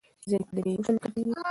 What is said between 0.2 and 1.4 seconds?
ځینې کلمې یو شان لیکل کېږي.